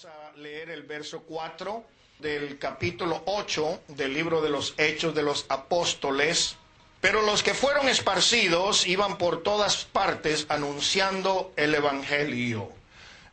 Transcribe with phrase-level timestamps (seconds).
[0.00, 1.84] Vamos a leer el verso 4
[2.20, 6.54] del capítulo 8 del libro de los Hechos de los Apóstoles.
[7.00, 12.70] Pero los que fueron esparcidos iban por todas partes anunciando el Evangelio.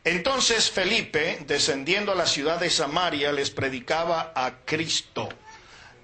[0.02, 5.28] Entonces Felipe, descendiendo a la ciudad de Samaria, les predicaba a Cristo.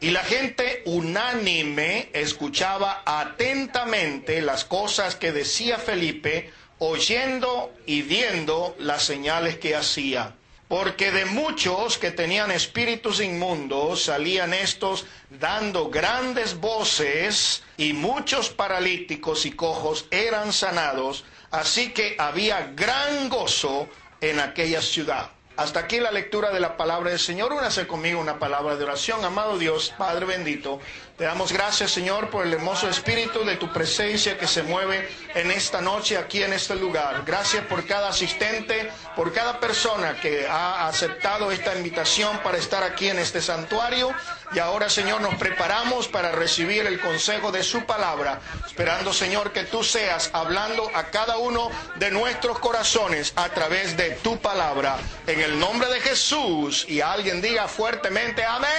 [0.01, 9.03] Y la gente unánime escuchaba atentamente las cosas que decía Felipe, oyendo y viendo las
[9.03, 10.37] señales que hacía.
[10.73, 19.44] Porque de muchos que tenían espíritus inmundos salían estos dando grandes voces y muchos paralíticos
[19.44, 23.86] y cojos eran sanados, así que había gran gozo
[24.22, 25.32] en aquella ciudad.
[25.55, 27.53] Hasta aquí la lectura de la palabra del Señor.
[27.53, 29.23] Únase conmigo una palabra de oración.
[29.23, 30.81] Amado Dios, Padre bendito,
[31.19, 35.51] te damos gracias, Señor, por el hermoso espíritu de tu presencia que se mueve en
[35.51, 37.23] esta noche aquí en este lugar.
[37.27, 43.09] Gracias por cada asistente, por cada persona que ha aceptado esta invitación para estar aquí
[43.09, 44.11] en este santuario.
[44.55, 49.64] Y ahora, Señor, nos preparamos para recibir el consejo de su palabra, esperando, Señor, que
[49.64, 54.98] tú seas hablando a cada uno de nuestros corazones a través de tu palabra.
[55.27, 56.84] En el nombre de Jesús.
[56.86, 58.70] Y alguien diga fuertemente, amén.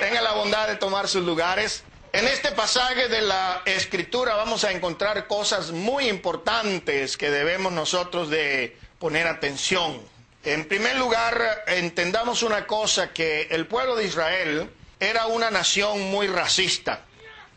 [0.00, 1.84] Tenga la bondad de tomar sus lugares.
[2.12, 8.28] En este pasaje de la escritura vamos a encontrar cosas muy importantes que debemos nosotros
[8.28, 10.00] de poner atención.
[10.46, 16.28] En primer lugar, entendamos una cosa, que el pueblo de Israel era una nación muy
[16.28, 17.00] racista.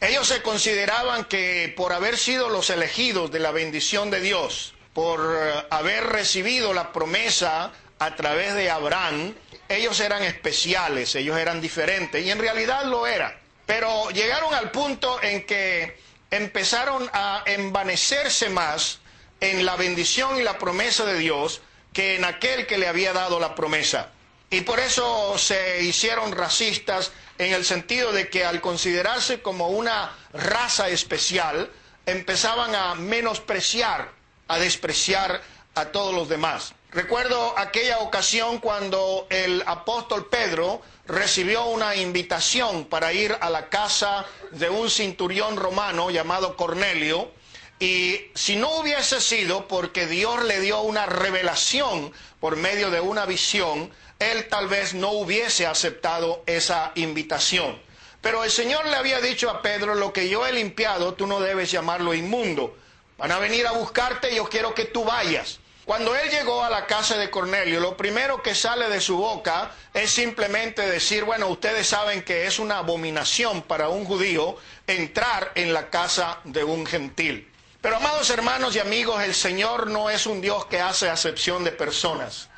[0.01, 5.21] Ellos se consideraban que por haber sido los elegidos de la bendición de Dios, por
[5.69, 9.35] haber recibido la promesa a través de Abraham,
[9.67, 13.37] ellos eran especiales, ellos eran diferentes, y en realidad lo eran.
[13.67, 15.95] Pero llegaron al punto en que
[16.31, 18.97] empezaron a envanecerse más
[19.41, 21.61] en la bendición y la promesa de Dios
[21.93, 24.09] que en aquel que le había dado la promesa.
[24.49, 30.11] Y por eso se hicieron racistas en el sentido de que al considerarse como una
[30.33, 31.71] raza especial,
[32.05, 34.11] empezaban a menospreciar,
[34.47, 35.41] a despreciar
[35.75, 36.73] a todos los demás.
[36.91, 44.25] Recuerdo aquella ocasión cuando el apóstol Pedro recibió una invitación para ir a la casa
[44.51, 47.31] de un cinturión romano llamado Cornelio,
[47.79, 53.25] y si no hubiese sido porque Dios le dio una revelación por medio de una
[53.25, 57.81] visión, él tal vez no hubiese aceptado esa invitación.
[58.21, 61.39] Pero el Señor le había dicho a Pedro, lo que yo he limpiado, tú no
[61.39, 62.75] debes llamarlo inmundo.
[63.17, 65.59] Van a venir a buscarte, yo quiero que tú vayas.
[65.85, 69.71] Cuando él llegó a la casa de Cornelio, lo primero que sale de su boca
[69.93, 75.73] es simplemente decir, bueno, ustedes saben que es una abominación para un judío entrar en
[75.73, 77.49] la casa de un gentil.
[77.81, 81.71] Pero amados hermanos y amigos, el Señor no es un Dios que hace acepción de
[81.71, 82.49] personas.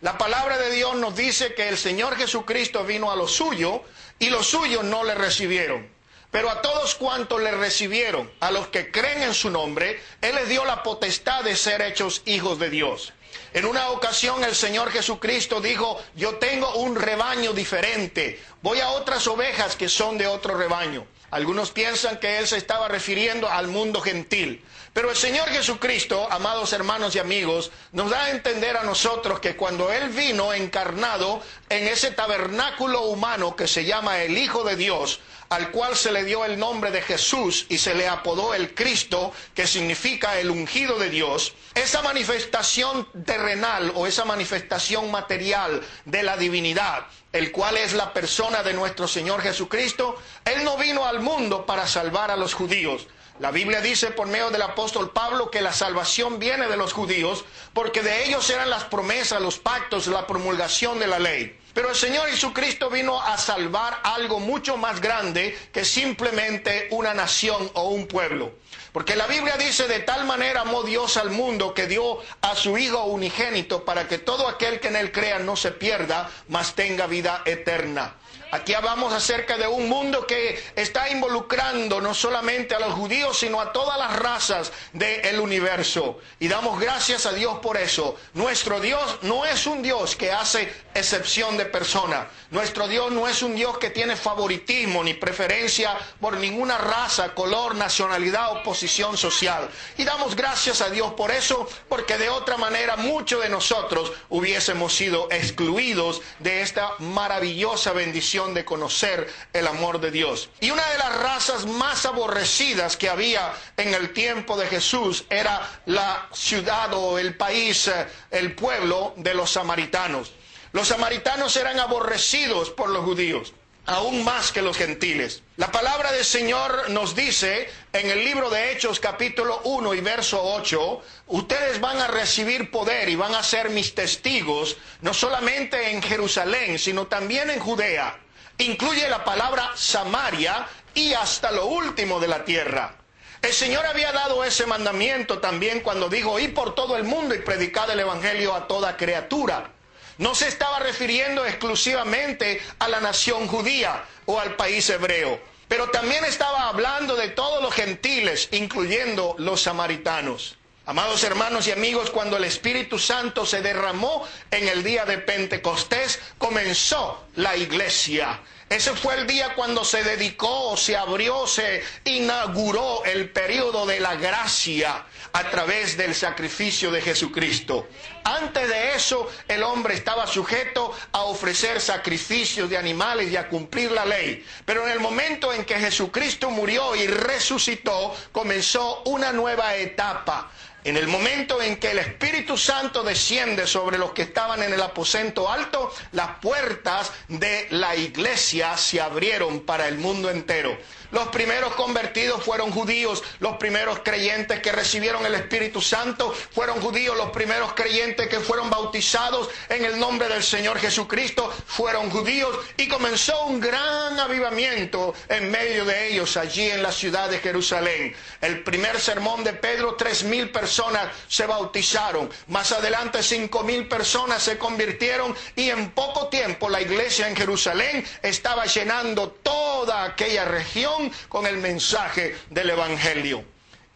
[0.00, 3.82] La palabra de Dios nos dice que el Señor Jesucristo vino a lo suyo
[4.18, 5.86] y los suyos no le recibieron.
[6.30, 10.48] Pero a todos cuantos le recibieron, a los que creen en su nombre, Él les
[10.48, 13.12] dio la potestad de ser hechos hijos de Dios.
[13.52, 19.26] En una ocasión el Señor Jesucristo dijo, yo tengo un rebaño diferente, voy a otras
[19.26, 21.06] ovejas que son de otro rebaño.
[21.30, 24.64] Algunos piensan que Él se estaba refiriendo al mundo gentil.
[24.92, 29.54] Pero el Señor Jesucristo, amados hermanos y amigos, nos da a entender a nosotros que
[29.54, 35.20] cuando Él vino encarnado en ese tabernáculo humano que se llama el Hijo de Dios,
[35.48, 39.32] al cual se le dio el nombre de Jesús y se le apodó el Cristo,
[39.54, 46.36] que significa el ungido de Dios, esa manifestación terrenal o esa manifestación material de la
[46.36, 51.64] divinidad, el cual es la persona de nuestro Señor Jesucristo, Él no vino al mundo
[51.64, 53.06] para salvar a los judíos.
[53.40, 57.46] La Biblia dice por medio del apóstol Pablo que la salvación viene de los judíos
[57.72, 61.58] porque de ellos eran las promesas, los pactos, la promulgación de la ley.
[61.72, 67.70] Pero el Señor Jesucristo vino a salvar algo mucho más grande que simplemente una nación
[67.72, 68.52] o un pueblo.
[68.92, 72.76] Porque la Biblia dice, de tal manera amó Dios al mundo que dio a su
[72.76, 77.06] Hijo unigénito para que todo aquel que en él crea no se pierda, mas tenga
[77.06, 78.16] vida eterna.
[78.52, 83.60] Aquí hablamos acerca de un mundo que está involucrando no solamente a los judíos, sino
[83.60, 86.18] a todas las razas del universo.
[86.40, 88.16] Y damos gracias a Dios por eso.
[88.34, 92.26] Nuestro Dios no es un Dios que hace excepción de personas.
[92.50, 97.76] Nuestro Dios no es un Dios que tiene favoritismo ni preferencia por ninguna raza, color,
[97.76, 99.68] nacionalidad o posición social.
[99.96, 104.92] Y damos gracias a Dios por eso, porque de otra manera muchos de nosotros hubiésemos
[104.92, 110.48] sido excluidos de esta maravillosa bendición de conocer el amor de Dios.
[110.60, 115.80] Y una de las razas más aborrecidas que había en el tiempo de Jesús era
[115.86, 120.32] la ciudad o el país, eh, el pueblo de los samaritanos.
[120.72, 123.52] Los samaritanos eran aborrecidos por los judíos,
[123.86, 125.42] aún más que los gentiles.
[125.56, 130.40] La palabra del Señor nos dice en el libro de Hechos capítulo 1 y verso
[130.42, 136.02] 8, ustedes van a recibir poder y van a ser mis testigos, no solamente en
[136.02, 138.16] Jerusalén, sino también en Judea.
[138.60, 142.94] Incluye la palabra Samaria y hasta lo último de la tierra.
[143.40, 147.38] El Señor había dado ese mandamiento también cuando dijo, ir por todo el mundo y
[147.38, 149.70] predicar el Evangelio a toda criatura.
[150.18, 156.22] No se estaba refiriendo exclusivamente a la nación judía o al país hebreo, pero también
[156.26, 160.58] estaba hablando de todos los gentiles, incluyendo los samaritanos.
[160.86, 166.18] Amados hermanos y amigos, cuando el Espíritu Santo se derramó en el día de Pentecostés,
[166.38, 168.40] comenzó la iglesia.
[168.70, 174.14] Ese fue el día cuando se dedicó, se abrió, se inauguró el periodo de la
[174.14, 177.88] gracia a través del sacrificio de Jesucristo.
[178.24, 183.90] Antes de eso, el hombre estaba sujeto a ofrecer sacrificios de animales y a cumplir
[183.90, 184.44] la ley.
[184.64, 190.50] Pero en el momento en que Jesucristo murió y resucitó, comenzó una nueva etapa
[190.84, 194.82] en el momento en que el Espíritu Santo desciende sobre los que estaban en el
[194.82, 200.76] aposento alto, las puertas de la iglesia se abrieron para el mundo entero.
[201.10, 207.16] Los primeros convertidos fueron judíos, los primeros creyentes que recibieron el Espíritu Santo fueron judíos,
[207.16, 212.88] los primeros creyentes que fueron bautizados en el nombre del Señor Jesucristo fueron judíos y
[212.88, 218.14] comenzó un gran avivamiento en medio de ellos allí en la ciudad de Jerusalén.
[218.40, 224.42] El primer sermón de Pedro, tres mil personas se bautizaron, más adelante cinco mil personas
[224.42, 230.99] se convirtieron y en poco tiempo la iglesia en Jerusalén estaba llenando toda aquella región
[231.28, 233.44] con el mensaje del Evangelio.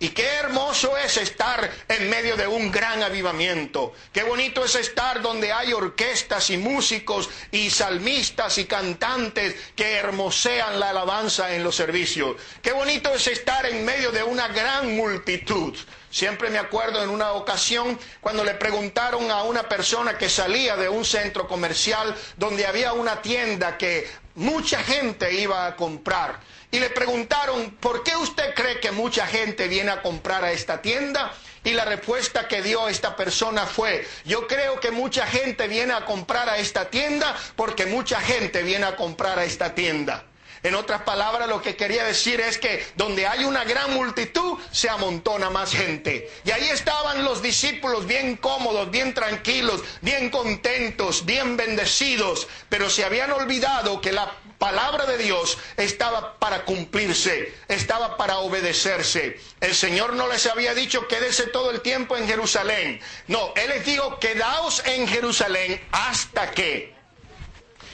[0.00, 3.92] Y qué hermoso es estar en medio de un gran avivamiento.
[4.12, 10.80] Qué bonito es estar donde hay orquestas y músicos y salmistas y cantantes que hermosean
[10.80, 12.36] la alabanza en los servicios.
[12.60, 15.74] Qué bonito es estar en medio de una gran multitud.
[16.10, 20.88] Siempre me acuerdo en una ocasión cuando le preguntaron a una persona que salía de
[20.88, 26.40] un centro comercial donde había una tienda que mucha gente iba a comprar
[26.74, 30.82] y le preguntaron, ¿por qué usted cree que mucha gente viene a comprar a esta
[30.82, 31.32] tienda?
[31.62, 36.04] Y la respuesta que dio esta persona fue, yo creo que mucha gente viene a
[36.04, 40.24] comprar a esta tienda porque mucha gente viene a comprar a esta tienda.
[40.64, 44.88] En otras palabras, lo que quería decir es que donde hay una gran multitud, se
[44.88, 46.28] amontona más gente.
[46.44, 53.04] Y ahí estaban los discípulos bien cómodos, bien tranquilos, bien contentos, bien bendecidos, pero se
[53.04, 54.32] habían olvidado que la
[54.64, 59.38] palabra de Dios estaba para cumplirse, estaba para obedecerse.
[59.60, 62.98] El Señor no les había dicho quédese todo el tiempo en Jerusalén.
[63.26, 66.94] No, Él les dijo quedaos en Jerusalén hasta que.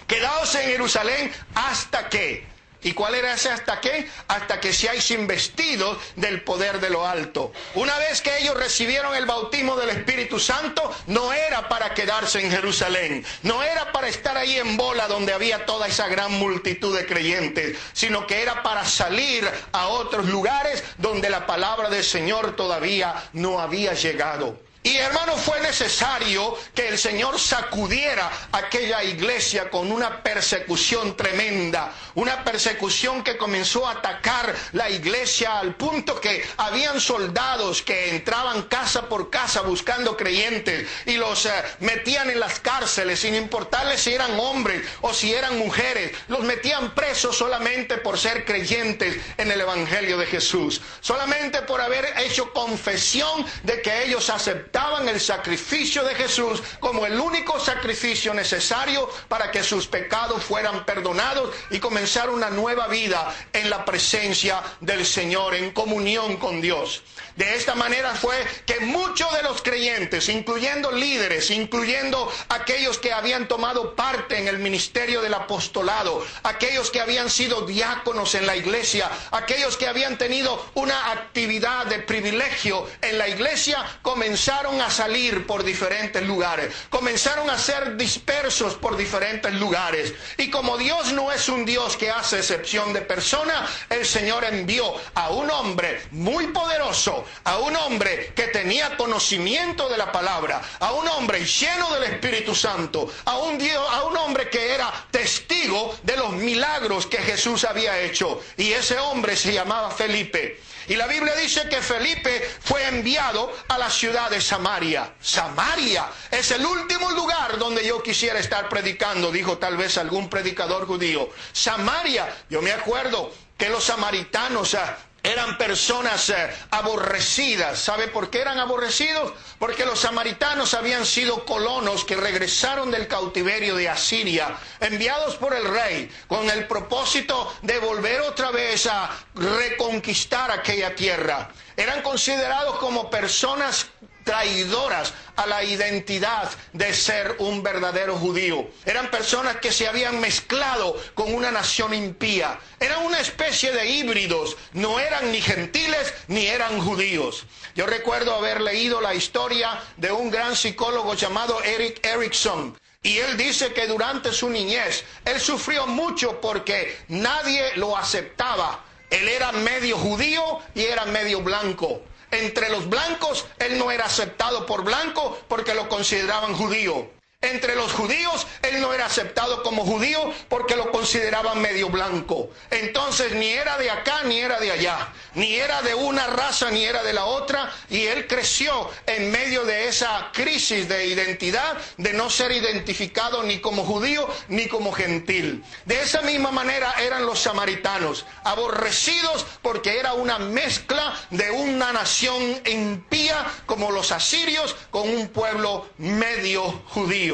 [0.06, 2.46] Quedaos en Jerusalén hasta que.
[2.82, 4.08] ¿Y cuál era ese hasta qué?
[4.28, 7.52] Hasta que seáis investidos del poder de lo alto.
[7.74, 12.50] Una vez que ellos recibieron el bautismo del Espíritu Santo, no era para quedarse en
[12.50, 17.06] Jerusalén, no era para estar ahí en bola donde había toda esa gran multitud de
[17.06, 23.14] creyentes, sino que era para salir a otros lugares donde la palabra del Señor todavía
[23.32, 24.69] no había llegado.
[24.82, 32.42] Y hermano, fue necesario que el Señor sacudiera aquella iglesia con una persecución tremenda, una
[32.44, 39.06] persecución que comenzó a atacar la iglesia al punto que habían soldados que entraban casa
[39.06, 41.50] por casa buscando creyentes y los eh,
[41.80, 46.94] metían en las cárceles sin importarles si eran hombres o si eran mujeres, los metían
[46.94, 53.44] presos solamente por ser creyentes en el Evangelio de Jesús, solamente por haber hecho confesión
[53.62, 59.50] de que ellos aceptaban aceptaban el sacrificio de Jesús como el único sacrificio necesario para
[59.50, 65.54] que sus pecados fueran perdonados y comenzar una nueva vida en la presencia del Señor,
[65.56, 67.02] en comunión con Dios.
[67.40, 73.48] De esta manera fue que muchos de los creyentes, incluyendo líderes, incluyendo aquellos que habían
[73.48, 79.10] tomado parte en el ministerio del apostolado, aquellos que habían sido diáconos en la iglesia,
[79.30, 85.64] aquellos que habían tenido una actividad de privilegio en la iglesia, comenzaron a salir por
[85.64, 90.12] diferentes lugares, comenzaron a ser dispersos por diferentes lugares.
[90.36, 94.92] Y como Dios no es un Dios que hace excepción de persona, el Señor envió
[95.14, 100.92] a un hombre muy poderoso, a un hombre que tenía conocimiento de la palabra, a
[100.92, 105.96] un hombre lleno del Espíritu Santo, a un, Dios, a un hombre que era testigo
[106.02, 108.42] de los milagros que Jesús había hecho.
[108.56, 110.60] Y ese hombre se llamaba Felipe.
[110.88, 115.14] Y la Biblia dice que Felipe fue enviado a la ciudad de Samaria.
[115.20, 120.86] Samaria es el último lugar donde yo quisiera estar predicando, dijo tal vez algún predicador
[120.86, 121.30] judío.
[121.52, 124.74] Samaria, yo me acuerdo que los samaritanos
[125.22, 127.78] eran personas eh, aborrecidas.
[127.78, 129.32] ¿Sabe por qué eran aborrecidos?
[129.58, 135.64] Porque los samaritanos habían sido colonos que regresaron del cautiverio de Asiria, enviados por el
[135.64, 141.50] rey, con el propósito de volver otra vez a reconquistar aquella tierra.
[141.76, 143.86] Eran considerados como personas
[144.30, 148.70] traidoras a la identidad de ser un verdadero judío.
[148.86, 152.56] Eran personas que se habían mezclado con una nación impía.
[152.78, 154.56] Eran una especie de híbridos.
[154.72, 157.44] No eran ni gentiles ni eran judíos.
[157.74, 162.78] Yo recuerdo haber leído la historia de un gran psicólogo llamado Eric Erickson.
[163.02, 168.84] Y él dice que durante su niñez él sufrió mucho porque nadie lo aceptaba.
[169.10, 172.02] Él era medio judío y era medio blanco.
[172.30, 177.19] Entre los blancos, él no era aceptado por blanco porque lo consideraban judío.
[177.42, 182.50] Entre los judíos, él no era aceptado como judío porque lo consideraban medio blanco.
[182.70, 186.84] Entonces ni era de acá ni era de allá, ni era de una raza ni
[186.84, 192.12] era de la otra, y él creció en medio de esa crisis de identidad, de
[192.12, 195.64] no ser identificado ni como judío ni como gentil.
[195.86, 202.60] De esa misma manera eran los samaritanos, aborrecidos porque era una mezcla de una nación
[202.66, 207.29] impía como los asirios con un pueblo medio judío.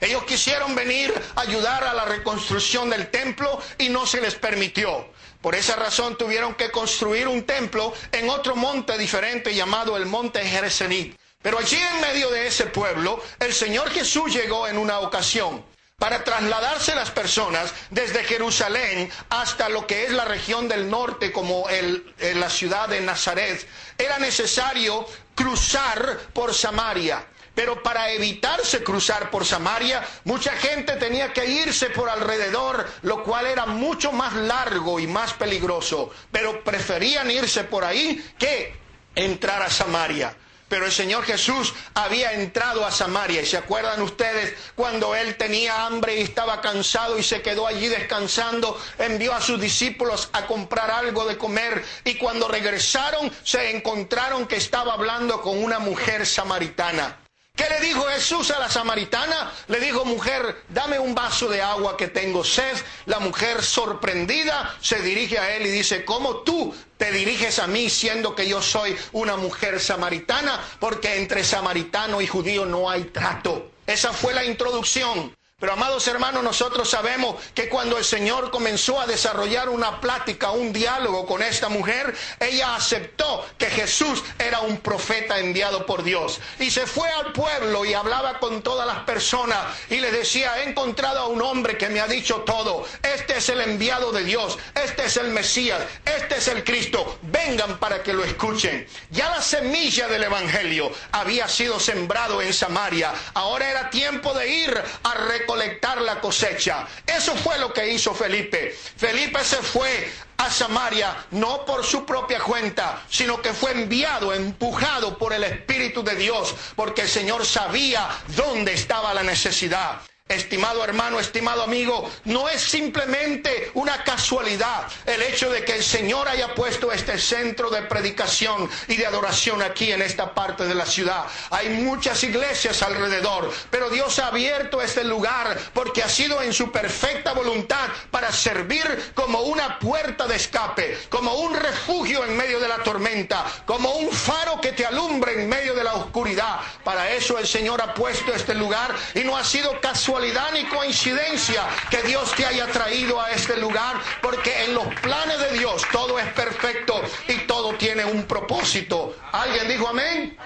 [0.00, 5.08] Ellos quisieron venir a ayudar a la reconstrucción del templo y no se les permitió.
[5.40, 10.44] Por esa razón tuvieron que construir un templo en otro monte diferente llamado el monte
[10.44, 11.16] Gerizim.
[11.40, 15.64] Pero allí en medio de ese pueblo, el Señor Jesús llegó en una ocasión
[15.98, 21.68] para trasladarse las personas desde Jerusalén hasta lo que es la región del norte, como
[21.68, 23.66] el, la ciudad de Nazaret.
[23.96, 27.24] Era necesario cruzar por Samaria.
[27.56, 33.46] Pero para evitarse cruzar por Samaria, mucha gente tenía que irse por alrededor, lo cual
[33.46, 36.10] era mucho más largo y más peligroso.
[36.30, 38.76] Pero preferían irse por ahí que
[39.14, 40.36] entrar a Samaria.
[40.68, 43.40] Pero el Señor Jesús había entrado a Samaria.
[43.40, 47.88] ¿Y se acuerdan ustedes cuando él tenía hambre y estaba cansado y se quedó allí
[47.88, 48.78] descansando?
[48.98, 54.56] Envió a sus discípulos a comprar algo de comer y cuando regresaron se encontraron que
[54.56, 57.25] estaba hablando con una mujer samaritana.
[57.56, 59.50] ¿Qué le dijo Jesús a la samaritana?
[59.68, 62.76] Le dijo, mujer, dame un vaso de agua que tengo sed.
[63.06, 67.88] La mujer sorprendida se dirige a él y dice, ¿cómo tú te diriges a mí
[67.88, 70.60] siendo que yo soy una mujer samaritana?
[70.78, 73.70] Porque entre samaritano y judío no hay trato.
[73.86, 75.34] Esa fue la introducción.
[75.58, 80.70] Pero amados hermanos, nosotros sabemos que cuando el Señor comenzó a desarrollar una plática, un
[80.70, 86.40] diálogo con esta mujer, ella aceptó que Jesús era un profeta enviado por Dios.
[86.58, 89.58] Y se fue al pueblo y hablaba con todas las personas
[89.88, 92.86] y le decía, he encontrado a un hombre que me ha dicho todo.
[93.02, 97.18] Este es el enviado de Dios, este es el Mesías, este es el Cristo.
[97.22, 98.86] Vengan para que lo escuchen.
[99.08, 103.14] Ya la semilla del Evangelio había sido sembrado en Samaria.
[103.32, 105.14] Ahora era tiempo de ir a
[105.46, 106.86] recolectar la cosecha.
[107.06, 108.76] Eso fue lo que hizo Felipe.
[108.96, 115.16] Felipe se fue a Samaria no por su propia cuenta, sino que fue enviado, empujado
[115.16, 120.00] por el Espíritu de Dios, porque el Señor sabía dónde estaba la necesidad.
[120.28, 126.26] Estimado hermano, estimado amigo, no es simplemente una casualidad el hecho de que el Señor
[126.26, 130.84] haya puesto este centro de predicación y de adoración aquí en esta parte de la
[130.84, 131.26] ciudad.
[131.50, 136.72] Hay muchas iglesias alrededor, pero Dios ha abierto este lugar porque ha sido en su
[136.72, 142.66] perfecta voluntad para servir como una puerta de escape, como un refugio en medio de
[142.66, 146.58] la tormenta, como un faro que te alumbre en medio de la oscuridad.
[146.82, 150.15] Para eso el Señor ha puesto este lugar y no ha sido casual
[150.52, 155.58] ni coincidencia que Dios te haya traído a este lugar, porque en los planes de
[155.58, 159.14] Dios todo es perfecto y todo tiene un propósito.
[159.32, 160.36] ¿Alguien dijo amén?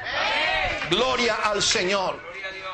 [0.90, 2.18] Gloria al Señor.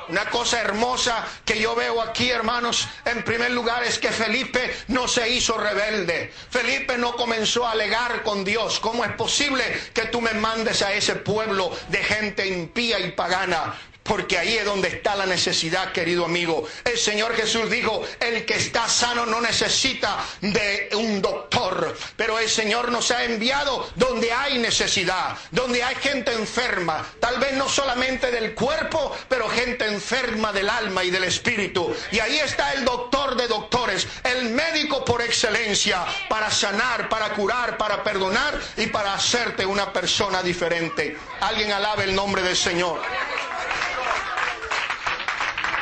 [0.09, 5.07] Una cosa hermosa que yo veo aquí, hermanos, en primer lugar es que Felipe no
[5.09, 6.33] se hizo rebelde.
[6.51, 8.79] Felipe no comenzó a alegar con Dios.
[8.81, 13.75] ¿Cómo es posible que tú me mandes a ese pueblo de gente impía y pagana?
[14.09, 16.67] Porque ahí es donde está la necesidad, querido amigo.
[16.85, 22.49] El Señor Jesús dijo, el que está sano no necesita de un doctor, pero el
[22.49, 28.31] Señor nos ha enviado donde hay necesidad, donde hay gente enferma, tal vez no solamente
[28.31, 31.95] del cuerpo, pero gente enferma del alma y del espíritu.
[32.13, 37.77] Y ahí está el doctor de doctores, el médico por excelencia, para sanar, para curar,
[37.77, 41.17] para perdonar y para hacerte una persona diferente.
[41.41, 43.01] Alguien alabe el nombre del Señor.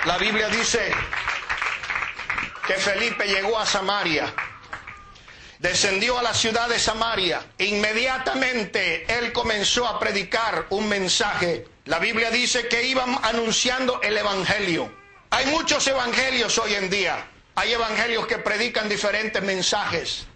[0.07, 0.93] La Biblia dice
[2.67, 4.31] que Felipe llegó a Samaria,
[5.59, 11.67] descendió a la ciudad de Samaria, inmediatamente él comenzó a predicar un mensaje.
[11.87, 14.95] La Biblia dice que iban anunciando el Evangelio.
[15.31, 17.27] Hay muchos evangelios hoy en día.
[17.55, 20.27] Hay evangelios que predican diferentes mensajes.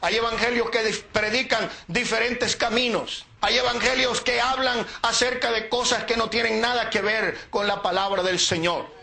[0.00, 0.80] Hay evangelios que
[1.12, 3.26] predican diferentes caminos.
[3.42, 7.82] Hay evangelios que hablan acerca de cosas que no tienen nada que ver con la
[7.82, 8.99] palabra del Señor.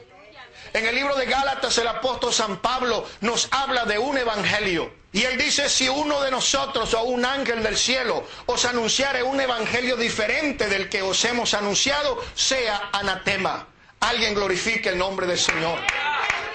[0.78, 4.94] En el libro de Gálatas el apóstol San Pablo nos habla de un evangelio.
[5.12, 9.42] Y él dice, si uno de nosotros o un ángel del cielo os anunciare un
[9.42, 13.66] evangelio diferente del que os hemos anunciado, sea anatema.
[14.02, 15.80] Alguien glorifique el nombre del Señor.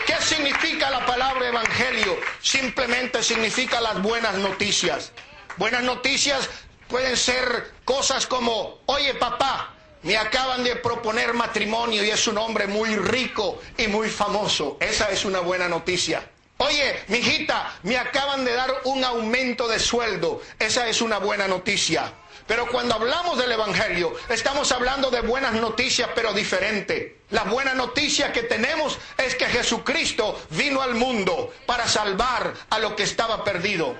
[0.07, 2.17] ¿Qué significa la palabra evangelio?
[2.41, 5.11] Simplemente significa las buenas noticias.
[5.57, 6.49] Buenas noticias
[6.87, 12.67] pueden ser cosas como, oye papá, me acaban de proponer matrimonio y es un hombre
[12.67, 14.77] muy rico y muy famoso.
[14.81, 16.29] Esa es una buena noticia.
[16.59, 20.43] Oye, mijita, me acaban de dar un aumento de sueldo.
[20.59, 22.13] Esa es una buena noticia.
[22.47, 27.21] Pero cuando hablamos del Evangelio, estamos hablando de buenas noticias, pero diferente.
[27.31, 32.95] La buena noticia que tenemos es que Jesucristo vino al mundo para salvar a lo
[32.95, 33.97] que estaba perdido.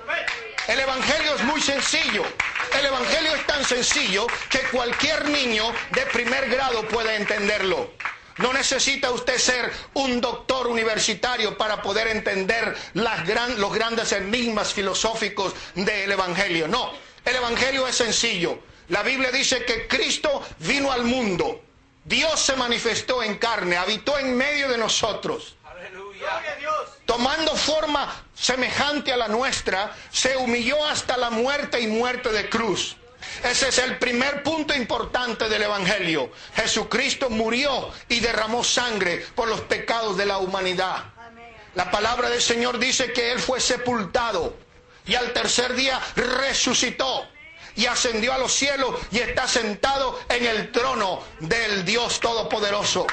[0.69, 2.23] El Evangelio es muy sencillo.
[2.79, 7.91] El Evangelio es tan sencillo que cualquier niño de primer grado puede entenderlo.
[8.39, 16.13] No necesita usted ser un doctor universitario para poder entender los grandes enigmas filosóficos del
[16.13, 16.69] Evangelio.
[16.69, 16.93] No,
[17.25, 18.59] el Evangelio es sencillo.
[18.89, 21.61] La Biblia dice que Cristo vino al mundo.
[22.05, 25.57] Dios se manifestó en carne, habitó en medio de nosotros.
[27.07, 32.97] Tomando forma semejante a la nuestra, se humilló hasta la muerte y muerte de cruz.
[33.45, 36.31] Ese es el primer punto importante del Evangelio.
[36.55, 41.05] Jesucristo murió y derramó sangre por los pecados de la humanidad.
[41.75, 44.55] La palabra del Señor dice que Él fue sepultado
[45.07, 47.27] y al tercer día resucitó
[47.75, 53.07] y ascendió a los cielos y está sentado en el trono del Dios Todopoderoso.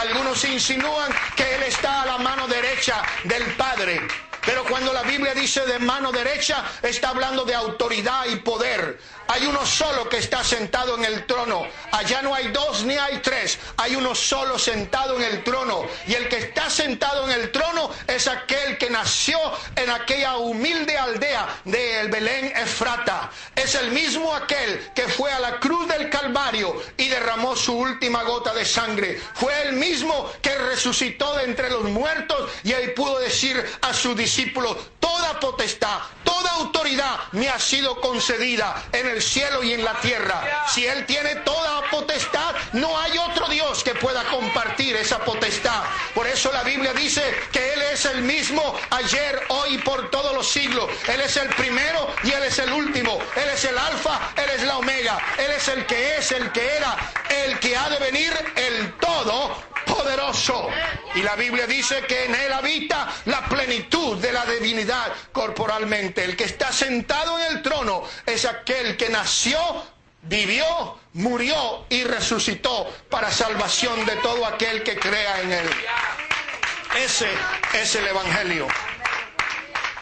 [0.00, 4.00] Algunos insinúan que Él está a la mano derecha del Padre.
[4.46, 8.98] Pero cuando la Biblia dice de mano derecha, está hablando de autoridad y poder.
[9.32, 11.64] Hay uno solo que está sentado en el trono.
[11.92, 13.60] Allá no hay dos ni hay tres.
[13.76, 15.86] Hay uno solo sentado en el trono.
[16.08, 19.38] Y el que está sentado en el trono es aquel que nació
[19.76, 23.30] en aquella humilde aldea de Belén Efrata.
[23.54, 28.24] Es el mismo aquel que fue a la cruz del Calvario y derramó su última
[28.24, 29.20] gota de sangre.
[29.34, 34.16] Fue el mismo que resucitó de entre los muertos y ahí pudo decir a su
[34.16, 39.94] discípulo, toda potestad, toda autoridad me ha sido concedida en el cielo y en la
[40.00, 40.66] tierra.
[40.68, 45.82] Si Él tiene toda potestad, no hay otro Dios que pueda compartir esa potestad.
[46.14, 50.34] Por eso la Biblia dice que Él es el mismo ayer, hoy y por todos
[50.34, 50.88] los siglos.
[51.08, 53.18] Él es el primero y Él es el último.
[53.36, 55.18] Él es el alfa, Él es la omega.
[55.38, 56.96] Él es el que es, el que era,
[57.44, 60.68] el que ha de venir, el todo poderoso.
[61.14, 66.24] Y la Biblia dice que en él habita la plenitud de la divinidad corporalmente.
[66.24, 69.58] El que está sentado en el trono es aquel que nació,
[70.22, 75.70] vivió, murió y resucitó para salvación de todo aquel que crea en él.
[76.96, 77.28] Ese
[77.74, 78.66] es el Evangelio.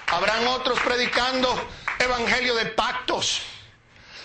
[0.06, 3.42] Habrán otros predicando Evangelio de pactos.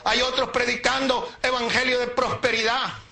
[0.05, 3.02] Hay otros predicando Evangelio de prosperidad.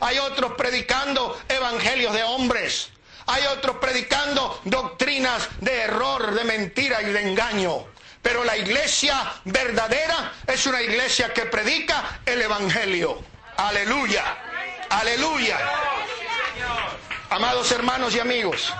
[0.00, 2.90] Hay otros predicando evangelios de hombres.
[3.26, 7.84] Hay otros predicando doctrinas de error, de mentira y de engaño.
[8.22, 13.22] Pero la iglesia verdadera es una iglesia que predica el Evangelio.
[13.56, 14.24] Aleluya.
[14.90, 15.58] Aleluya.
[17.30, 18.72] Amados hermanos y amigos,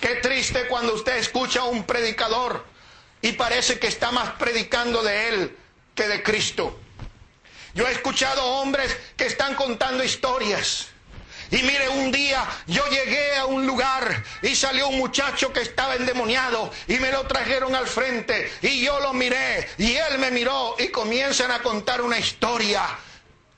[0.00, 2.64] qué triste cuando usted escucha a un predicador
[3.20, 5.56] y parece que está más predicando de él
[5.94, 6.78] que de Cristo.
[7.74, 10.88] Yo he escuchado hombres que están contando historias
[11.50, 15.96] Y mire, un día yo llegué a un lugar y salió un muchacho que estaba
[15.96, 20.76] endemoniado y me lo trajeron al frente y yo lo miré y él me miró
[20.78, 22.82] y comienzan a contar una historia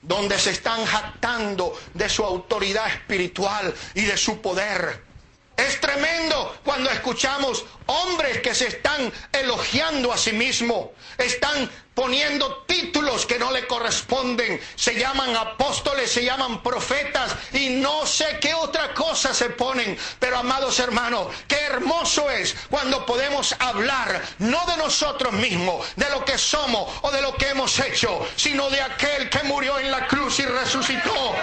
[0.02, 5.13] donde se están jactando de su autoridad espiritual y de su poder.
[5.56, 13.24] Es tremendo cuando escuchamos hombres que se están elogiando a sí mismos, están poniendo títulos
[13.24, 18.92] que no le corresponden, se llaman apóstoles, se llaman profetas y no sé qué otra
[18.94, 19.96] cosa se ponen.
[20.18, 26.24] Pero amados hermanos, qué hermoso es cuando podemos hablar no de nosotros mismos, de lo
[26.24, 30.08] que somos o de lo que hemos hecho, sino de aquel que murió en la
[30.08, 31.34] cruz y resucitó.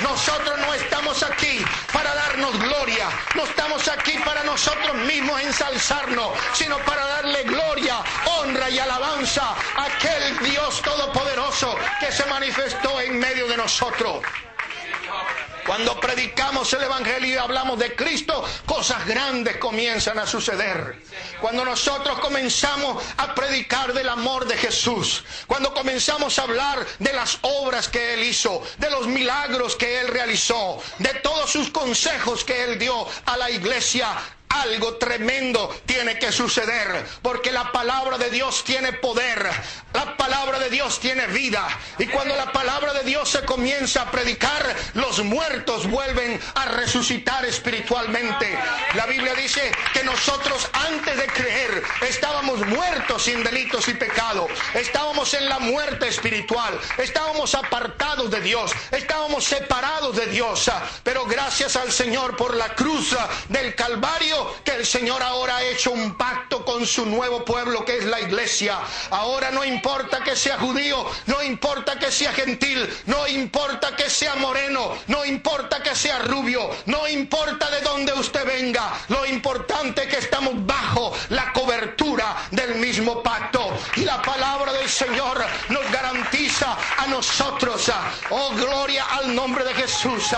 [0.00, 6.78] Nosotros no estamos aquí para darnos gloria, no estamos aquí para nosotros mismos ensalzarnos, sino
[6.78, 13.46] para darle gloria, honra y alabanza a aquel Dios todopoderoso que se manifestó en medio
[13.46, 14.22] de nosotros.
[15.66, 21.00] Cuando predicamos el Evangelio y hablamos de Cristo, cosas grandes comienzan a suceder.
[21.40, 27.38] Cuando nosotros comenzamos a predicar del amor de Jesús, cuando comenzamos a hablar de las
[27.42, 32.64] obras que Él hizo, de los milagros que Él realizó, de todos sus consejos que
[32.64, 34.08] Él dio a la iglesia,
[34.52, 39.48] algo tremendo tiene que suceder, porque la palabra de Dios tiene poder,
[39.92, 41.66] la palabra de Dios tiene vida,
[41.98, 47.44] y cuando la palabra de Dios se comienza a predicar, los muertos vuelven a resucitar
[47.44, 48.58] espiritualmente.
[48.94, 55.32] La Biblia dice que nosotros antes de creer estábamos muertos sin delitos y pecados, estábamos
[55.34, 60.70] en la muerte espiritual, estábamos apartados de Dios, estábamos separados de Dios,
[61.02, 63.16] pero gracias al Señor por la cruz
[63.48, 67.98] del Calvario, que el Señor ahora ha hecho un pacto con su nuevo pueblo que
[67.98, 68.78] es la iglesia.
[69.10, 74.34] Ahora no importa que sea judío, no importa que sea gentil, no importa que sea
[74.36, 80.08] moreno, no importa que sea rubio, no importa de dónde usted venga, lo importante es
[80.08, 83.70] que estamos bajo la cobertura del mismo pacto.
[83.96, 87.90] Y la palabra del Señor nos garantiza a nosotros,
[88.30, 90.34] oh gloria al nombre de Jesús,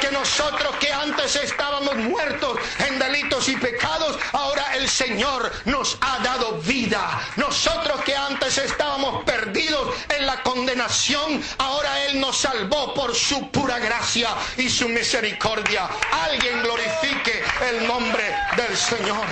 [0.00, 6.18] que nosotros que antes estábamos muertos en delitos y pecados, ahora el Señor nos ha
[6.20, 7.20] dado vida.
[7.36, 13.78] Nosotros que antes estábamos perdidos en la condenación, ahora Él nos salvó por su pura
[13.78, 15.88] gracia y su misericordia.
[16.24, 19.26] Alguien glorifique el nombre del Señor.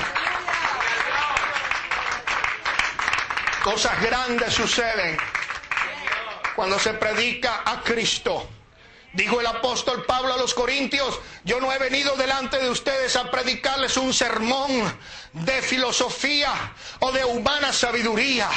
[3.63, 5.17] Cosas grandes suceden
[6.55, 8.54] cuando se predica a Cristo.
[9.15, 13.31] Dijo el apóstol Pablo a los Corintios, yo no he venido delante de ustedes a
[13.31, 14.71] predicarles un sermón
[15.33, 16.53] de filosofía
[16.99, 18.49] o de humana sabiduría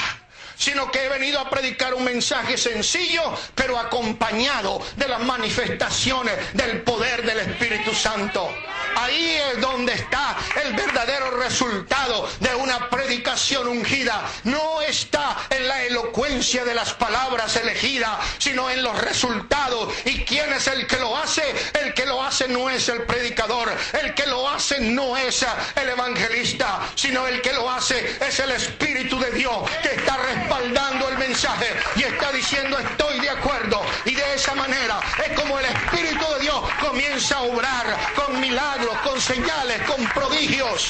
[0.57, 3.21] sino que he venido a predicar un mensaje sencillo,
[3.55, 8.49] pero acompañado de las manifestaciones del poder del Espíritu Santo.
[8.95, 14.27] Ahí es donde está el verdadero resultado de una predicación ungida.
[14.43, 19.93] No está en la elocuencia de las palabras elegidas, sino en los resultados.
[20.05, 21.43] ¿Y quién es el que lo hace?
[21.79, 25.89] El que lo hace no es el predicador, el que lo hace no es el
[25.89, 31.17] evangelista, sino el que lo hace es el Espíritu de Dios que está respaldando el
[31.17, 33.81] mensaje y está diciendo estoy de acuerdo.
[34.05, 38.97] Y de esa manera es como el Espíritu de Dios comienza a obrar con milagros
[39.03, 40.89] con señales, con prodigios.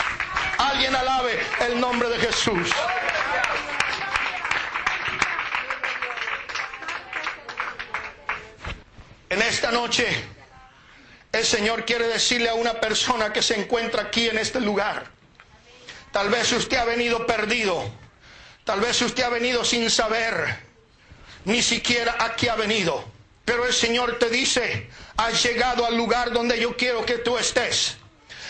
[0.57, 2.69] Alguien alabe el nombre de Jesús.
[9.29, 10.07] En esta noche,
[11.31, 15.05] el Señor quiere decirle a una persona que se encuentra aquí en este lugar,
[16.11, 17.91] tal vez usted ha venido perdido,
[18.67, 20.60] tal vez usted ha venido sin saber
[21.45, 23.01] ni siquiera aquí ha venido,
[23.45, 27.95] pero el Señor te dice, has llegado al lugar donde yo quiero que tú estés.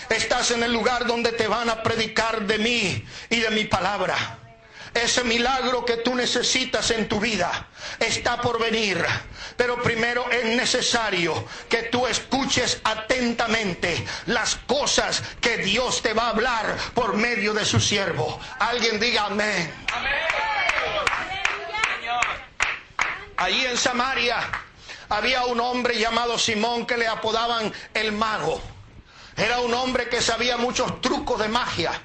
[0.09, 4.39] Estás en el lugar donde te van a predicar de mí y de mi palabra.
[4.97, 7.67] Ese milagro que tú necesitas en tu vida
[7.99, 9.05] está por venir.
[9.55, 16.29] Pero primero es necesario que tú escuches atentamente las cosas que Dios te va a
[16.29, 18.39] hablar por medio de su siervo.
[18.57, 19.71] Alguien diga amén.
[23.37, 24.39] Allí en Samaria
[25.09, 28.59] había un hombre llamado Simón que le apodaban el mago.
[29.35, 32.01] Era un hombre que sabía muchos trucos de magia.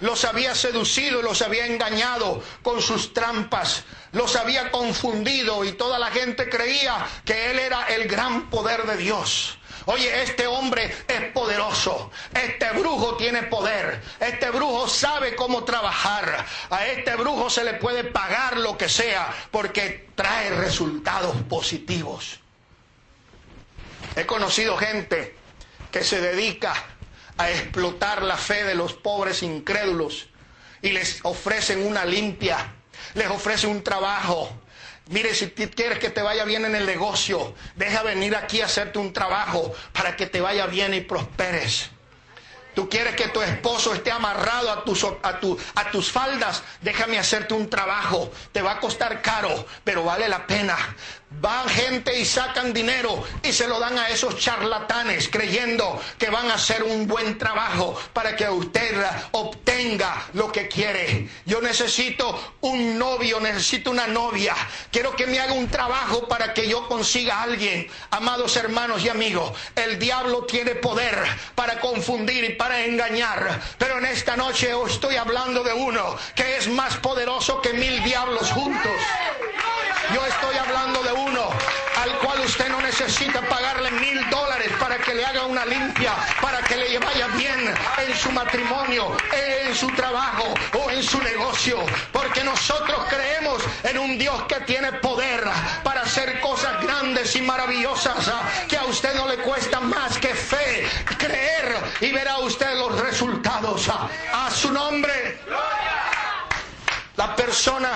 [0.00, 3.84] Los había seducido los había engañado con sus trampas.
[4.12, 8.96] Los había confundido y toda la gente creía que él era el gran poder de
[8.96, 9.58] Dios.
[9.86, 12.10] Oye, este hombre es poderoso.
[12.34, 14.02] Este brujo tiene poder.
[14.18, 16.44] Este brujo sabe cómo trabajar.
[16.70, 22.40] A este brujo se le puede pagar lo que sea porque trae resultados positivos.
[24.16, 25.36] He conocido gente
[25.92, 26.74] que se dedica
[27.38, 30.28] a explotar la fe de los pobres incrédulos
[30.82, 32.74] y les ofrecen una limpia,
[33.14, 34.50] les ofrecen un trabajo.
[35.08, 38.98] Mire, si quieres que te vaya bien en el negocio, deja venir aquí a hacerte
[38.98, 41.90] un trabajo para que te vaya bien y prosperes.
[42.74, 45.40] Tú quieres que tu esposo esté amarrado a tus, a,
[45.74, 46.62] a tus faldas.
[46.82, 48.30] Déjame hacerte un trabajo.
[48.52, 50.76] Te va a costar caro, pero vale la pena.
[51.40, 56.50] Van gente y sacan dinero y se lo dan a esos charlatanes creyendo que van
[56.50, 61.28] a hacer un buen trabajo para que usted obtenga lo que quiere.
[61.44, 64.54] Yo necesito un novio, necesito una novia.
[64.90, 67.86] Quiero que me haga un trabajo para que yo consiga a alguien.
[68.10, 71.22] Amados hermanos y amigos, el diablo tiene poder
[71.54, 73.60] para confundir y para engañar.
[73.76, 78.50] Pero en esta noche estoy hablando de uno que es más poderoso que mil diablos
[78.52, 78.92] juntos.
[80.14, 81.48] Yo estoy hablando de uno
[81.96, 86.62] al cual usted no necesita pagarle mil dólares para que le haga una limpia, para
[86.62, 91.84] que le vaya bien en su matrimonio, en su trabajo o en su negocio.
[92.10, 95.44] Porque nosotros creemos en un Dios que tiene poder
[95.84, 98.30] para hacer cosas grandes y maravillosas
[98.66, 103.90] que a usted no le cuesta más que fe, creer y verá usted los resultados.
[104.32, 105.38] A su nombre.
[107.16, 107.90] La persona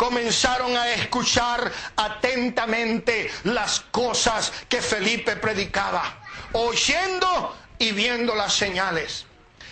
[0.00, 9.26] comenzaron a escuchar atentamente las cosas que Felipe predicaba, oyendo y viendo las señales.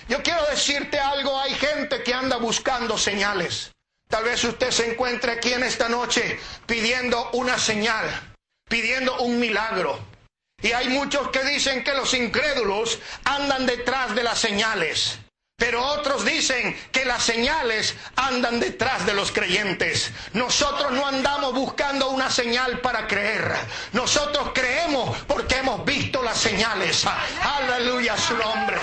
[0.06, 3.72] Yo quiero decirte algo, hay gente que anda buscando señales.
[4.06, 8.04] Tal vez usted se encuentre aquí en esta noche pidiendo una señal,
[8.68, 9.98] pidiendo un milagro.
[10.60, 15.20] Y hay muchos que dicen que los incrédulos andan detrás de las señales.
[15.58, 20.12] Pero otros dicen que las señales andan detrás de los creyentes.
[20.32, 23.56] Nosotros no andamos buscando una señal para creer.
[23.92, 27.04] Nosotros creemos porque hemos visto las señales.
[27.42, 28.76] Aleluya su nombre.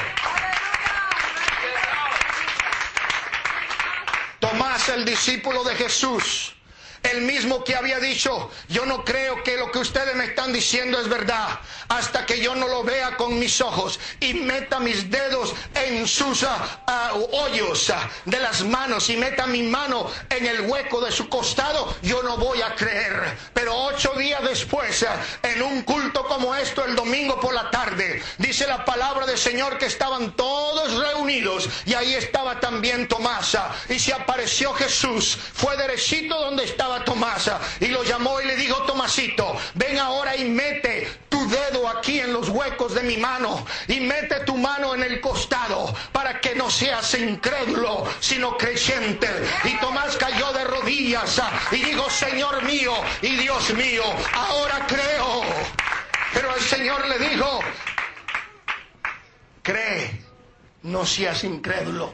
[4.42, 6.55] Tomás, el discípulo de Jesús,
[7.12, 11.00] el mismo que había dicho, yo no creo que lo que ustedes me están diciendo
[11.00, 15.54] es verdad, hasta que yo no lo vea con mis ojos y meta mis dedos
[15.76, 20.62] en sus ah, ah, hoyos ah, de las manos y meta mi mano en el
[20.62, 23.38] hueco de su costado, yo no voy a creer.
[23.54, 25.06] Pero ocho días después,
[25.44, 29.78] en un culto como esto, el domingo por la tarde, dice la palabra del Señor
[29.78, 33.58] que estaban todos reunidos y ahí estaba también Tomás
[33.90, 38.84] y se apareció Jesús, fue derechito donde estaba Tomás y lo llamó y le dijo,
[38.84, 44.00] Tomasito, ven ahora y mete tu dedo aquí en los huecos de mi mano y
[44.00, 49.28] mete tu mano en el costado para que no seas incrédulo, sino creyente.
[49.64, 54.04] Y Tomás cayó de rodillas y dijo, Señor mío y Dios mío,
[54.34, 55.42] ahora creo.
[56.34, 57.60] Pero el Señor le dijo,
[59.62, 60.22] cree,
[60.84, 62.14] no seas incrédulo.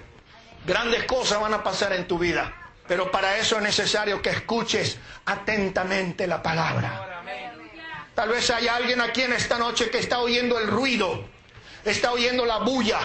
[0.65, 2.61] Grandes cosas van a pasar en tu vida.
[2.91, 7.23] Pero para eso es necesario que escuches atentamente la palabra.
[8.13, 11.23] Tal vez hay alguien aquí en esta noche que está oyendo el ruido,
[11.86, 12.99] está oyendo la bulla,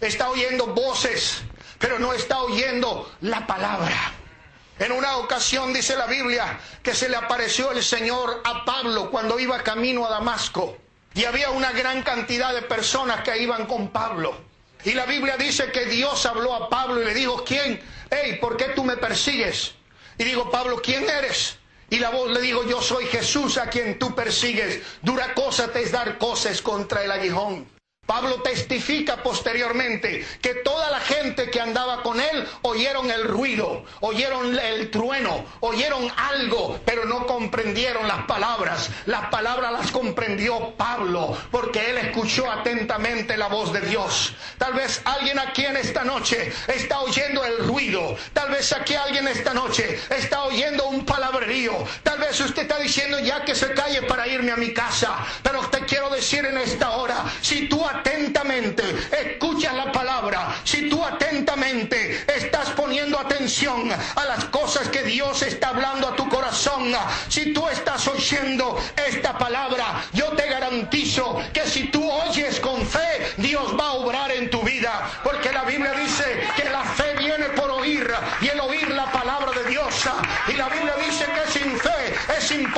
[0.00, 1.42] está oyendo voces,
[1.78, 4.14] pero no está oyendo la palabra.
[4.78, 9.38] En una ocasión dice la Biblia que se le apareció el Señor a Pablo cuando
[9.38, 10.78] iba camino a Damasco.
[11.12, 14.47] Y había una gran cantidad de personas que iban con Pablo.
[14.84, 17.80] Y la Biblia dice que Dios habló a Pablo y le dijo, ¿quién?
[18.10, 19.74] Hey, ¿por qué tú me persigues?
[20.16, 21.56] Y digo, Pablo, ¿quién eres?
[21.90, 24.82] Y la voz le digo, yo soy Jesús a quien tú persigues.
[25.02, 27.77] Dura cosa te es dar cosas contra el aguijón.
[28.08, 34.58] Pablo testifica posteriormente que toda la gente que andaba con él oyeron el ruido, oyeron
[34.58, 38.88] el trueno, oyeron algo, pero no comprendieron las palabras.
[39.04, 44.32] Las palabras las comprendió Pablo porque él escuchó atentamente la voz de Dios.
[44.56, 47.77] Tal vez alguien aquí en esta noche está oyendo el ruido.
[48.32, 51.72] Tal vez aquí alguien esta noche está oyendo un palabrerío.
[52.02, 55.18] Tal vez usted está diciendo ya que se calle para irme a mi casa.
[55.42, 61.04] Pero te quiero decir en esta hora, si tú atentamente escuchas la palabra, si tú
[61.04, 66.92] atentamente estás poniendo atención a las cosas que Dios está hablando a tu corazón,
[67.28, 73.32] si tú estás oyendo esta palabra, yo te garantizo que si tú oyes con fe,
[73.36, 76.67] Dios va a obrar en tu vida, porque la Biblia dice que
[78.40, 78.77] y oír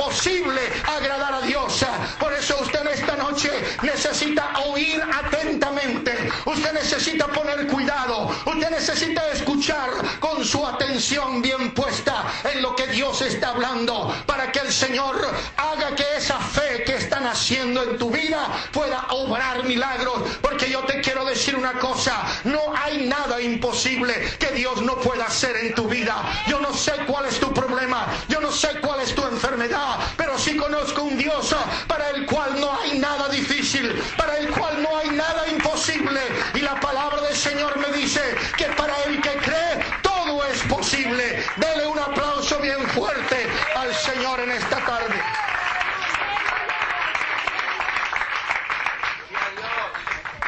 [0.01, 1.85] imposible agradar a Dios.
[2.19, 3.51] Por eso usted esta noche
[3.83, 6.11] necesita oír atentamente.
[6.45, 8.29] Usted necesita poner cuidado.
[8.45, 14.51] Usted necesita escuchar con su atención bien puesta en lo que Dios está hablando para
[14.51, 15.21] que el Señor
[15.57, 20.23] haga que esa fe que están haciendo en tu vida pueda obrar milagros.
[20.41, 25.25] Porque yo te quiero decir una cosa, no hay nada imposible que Dios no pueda
[25.25, 26.15] hacer en tu vida.
[26.47, 30.37] Yo no sé cuál es tu problema, yo no sé cuál es tu enfermedad, pero
[30.37, 31.55] sí conozco un Dios
[31.87, 36.21] para el cual no hay nada difícil, para el cual no hay nada imposible.
[36.53, 38.21] Y la palabra del Señor me dice
[38.57, 41.43] que para el que cree todo es posible.
[41.57, 45.21] Dele un aplauso bien fuerte al Señor en esta tarde.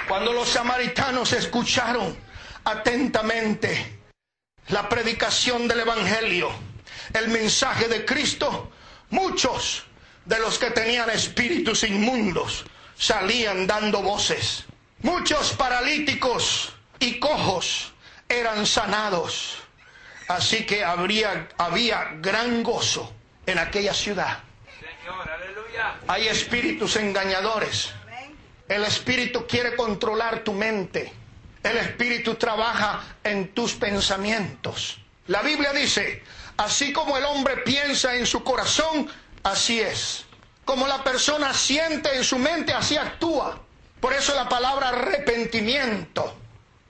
[0.07, 2.15] Cuando los samaritanos escucharon
[2.65, 3.99] atentamente
[4.67, 6.51] la predicación del Evangelio,
[7.13, 8.71] el mensaje de Cristo,
[9.13, 9.83] muchos
[10.25, 12.65] de los que tenían espíritus inmundos
[12.97, 14.65] salían dando voces.
[15.01, 17.93] Muchos paralíticos y cojos
[18.27, 19.57] eran sanados.
[20.27, 23.13] Así que habría, había gran gozo
[23.45, 24.39] en aquella ciudad.
[26.07, 27.91] Hay espíritus engañadores.
[28.67, 31.11] El espíritu quiere controlar tu mente.
[31.61, 34.97] El espíritu trabaja en tus pensamientos.
[35.27, 36.23] La Biblia dice,
[36.57, 39.09] así como el hombre piensa en su corazón,
[39.43, 40.25] así es.
[40.65, 43.59] Como la persona siente en su mente, así actúa.
[43.99, 46.37] Por eso la palabra arrepentimiento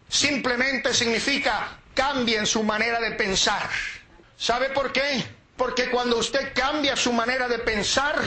[0.10, 3.70] simplemente significa cambien su manera de pensar.
[4.38, 5.24] ¿Sabe por qué?
[5.58, 8.20] Porque cuando usted cambia su manera de pensar,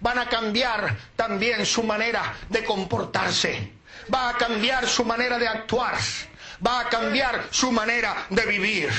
[0.00, 3.72] van a cambiar también su manera de comportarse.
[4.12, 5.96] Va a cambiar su manera de actuar.
[6.66, 8.90] Va a cambiar su manera de vivir.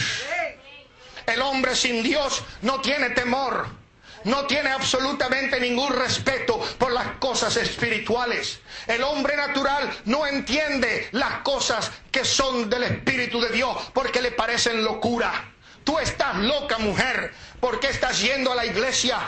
[1.26, 3.82] El hombre sin Dios no tiene temor
[4.24, 8.60] no tiene absolutamente ningún respeto por las cosas espirituales.
[8.88, 14.32] El hombre natural no entiende las cosas que son del Espíritu de Dios porque le
[14.32, 15.46] parecen locura.
[15.84, 17.34] Tú estás loca, mujer.
[17.60, 19.20] ¿Por qué estás yendo a la iglesia?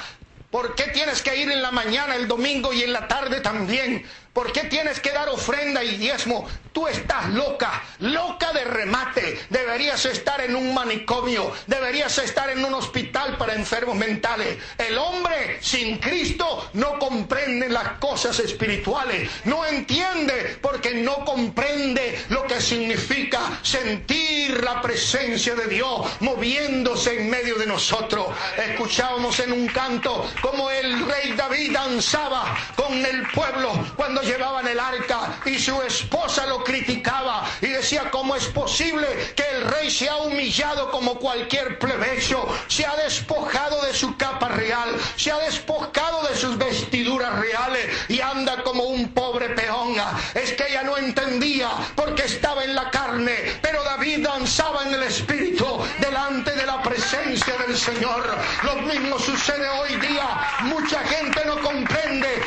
[0.52, 4.06] ¿Por qué tienes que ir en la mañana, el domingo y en la tarde también?
[4.34, 6.48] ¿Por qué tienes que dar ofrenda y diezmo?
[6.72, 9.40] Tú estás loca, loca de remate.
[9.52, 14.58] Deberías estar en un manicomio, deberías estar en un hospital para enfermos mentales.
[14.80, 22.48] El hombre sin Cristo no comprende las cosas espirituales, no entiende porque no comprende lo
[22.48, 28.30] que significa sentir la presencia de Dios moviéndose en medio de nosotros.
[28.58, 34.80] Escuchábamos en un canto como el rey David danzaba con el pueblo cuando llevaban el
[34.80, 40.10] arca y su esposa lo criticaba y decía, ¿cómo es posible que el rey se
[40.10, 42.46] ha humillado como cualquier plebeyo?
[42.68, 48.22] Se ha despojado de su capa real, se ha despojado de sus vestiduras reales y
[48.22, 50.18] anda como un pobre peonga.
[50.34, 55.04] Es que ella no entendía porque estaba en la carne, pero David danzaba en el
[55.04, 55.66] espíritu
[56.00, 58.24] delante de la presencia del Señor.
[58.64, 60.28] Lo mismo sucede hoy día.
[60.62, 62.42] Mucha gente no comprende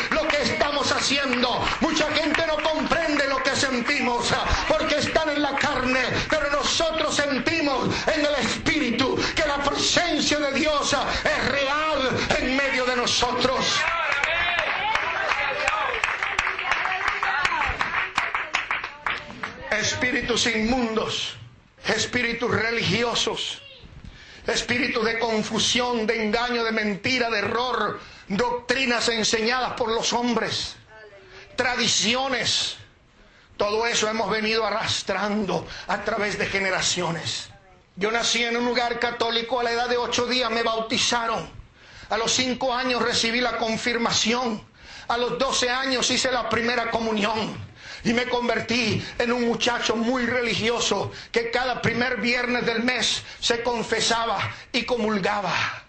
[0.47, 1.65] estamos haciendo.
[1.81, 4.33] Mucha gente no comprende lo que sentimos
[4.69, 10.53] porque están en la carne, pero nosotros sentimos en el Espíritu que la presencia de
[10.53, 13.81] Dios es real en medio de nosotros.
[19.71, 21.37] Espíritus inmundos,
[21.85, 23.63] espíritus religiosos,
[24.47, 30.77] espíritus de confusión, de engaño, de mentira, de error, doctrinas enseñadas por los hombres
[31.57, 32.77] tradiciones.
[33.57, 37.49] Todo eso hemos venido arrastrando a través de generaciones.
[37.97, 41.49] Yo nací en un lugar católico a la edad de ocho días, me bautizaron.
[42.11, 44.63] A los cinco años recibí la confirmación.
[45.09, 47.57] A los doce años hice la primera comunión.
[48.05, 53.63] Y me convertí en un muchacho muy religioso que cada primer viernes del mes se
[53.63, 54.39] confesaba
[54.71, 55.86] y comulgaba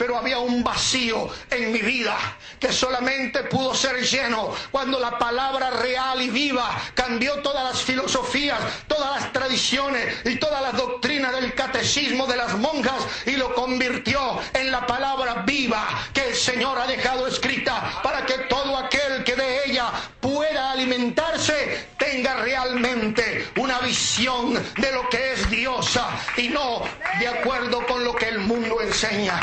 [0.00, 2.16] pero había un vacío en mi vida
[2.58, 8.58] que solamente pudo ser lleno cuando la palabra real y viva cambió todas las filosofías,
[8.86, 14.40] todas las tradiciones y todas las doctrinas del catecismo de las monjas y lo convirtió
[14.54, 19.36] en la palabra viva que el Señor ha dejado escrita para que todo aquel que
[19.36, 26.08] de ella pueda alimentarse tenga realmente una visión de lo que es diosa
[26.38, 26.84] y no
[27.18, 29.38] de acuerdo con lo que el mundo enseña.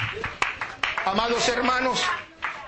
[1.08, 2.02] Amados hermanos,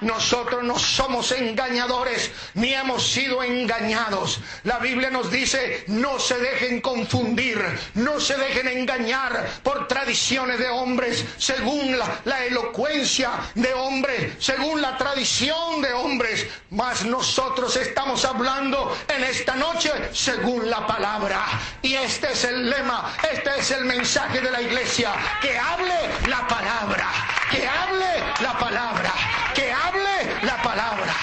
[0.01, 4.39] Nosotros no somos engañadores ni hemos sido engañados.
[4.63, 7.63] La Biblia nos dice, no se dejen confundir,
[7.95, 14.97] no se dejen engañar por tradiciones de hombres, según la, elocuencia de hombres, según la
[14.97, 16.47] tradición de hombres.
[16.71, 21.45] Mas nosotros estamos hablando en esta noche según la palabra.
[21.81, 25.95] Y este es el lema, este es el mensaje de la iglesia, que hable
[26.27, 27.07] la palabra,
[27.51, 29.13] que hable la palabra,
[29.53, 31.13] que hable la palabra.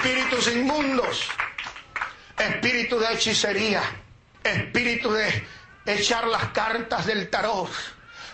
[0.00, 1.28] Espíritus inmundos,
[2.38, 3.82] espíritu de hechicería,
[4.42, 5.44] espíritu de
[5.84, 7.68] echar las cartas del tarot,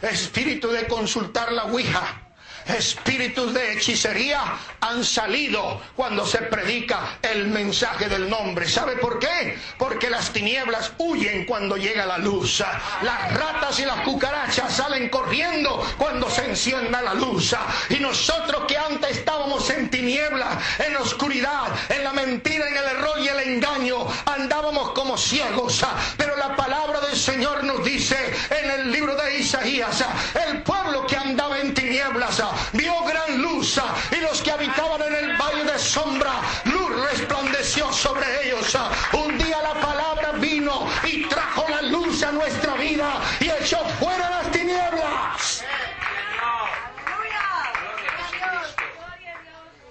[0.01, 2.26] espíritu de consultar la Ouija
[2.69, 4.43] espíritus de hechicería
[4.81, 8.69] han salido cuando se predica el mensaje del nombre.
[8.69, 9.59] ¿Sabe por qué?
[9.79, 12.62] Porque las tinieblas huyen cuando llega la luz.
[13.03, 17.55] Las ratas y las cucarachas salen corriendo cuando se encienda la luz.
[17.91, 23.19] Y nosotros que antes estábamos en tinieblas, en oscuridad, en la mentira, en el error
[23.21, 25.85] y el engaño, andábamos como ciegos.
[26.17, 28.17] Pero la palabra del Señor nos dice
[28.51, 30.05] en el libro de Isaías,
[30.49, 33.80] el pueblo que andaba en tinieblas vio gran luz
[34.11, 38.76] y los que habitaban en el valle de sombra, luz resplandeció sobre ellos.
[39.12, 44.30] Un día la palabra vino y trajo la luz a nuestra vida y echó fuera
[44.30, 45.64] las tinieblas.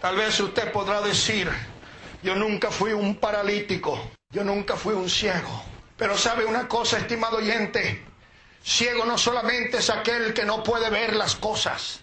[0.01, 1.51] Tal vez usted podrá decir,
[2.21, 3.99] yo nunca fui un paralítico,
[4.29, 5.63] yo nunca fui un ciego.
[5.97, 8.05] Pero sabe una cosa, estimado oyente,
[8.63, 12.01] ciego no solamente es aquel que no puede ver las cosas,